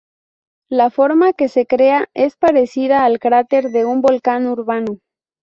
La 0.71 0.89
forma 0.89 1.31
que 1.33 1.47
se 1.47 1.67
crea 1.67 2.09
es 2.15 2.35
parecida 2.35 3.05
al 3.05 3.19
cráter 3.19 3.69
de 3.69 3.85
un 3.85 4.01
volcán 4.01 4.47
urbano. 4.47 4.97